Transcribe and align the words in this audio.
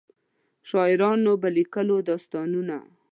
شاعرانو 0.69 1.33
به 1.41 1.49
لیکلو 1.57 1.97
داستانونه. 2.09 2.77